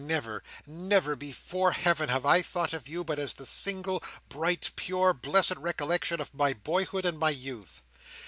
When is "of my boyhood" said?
6.19-7.05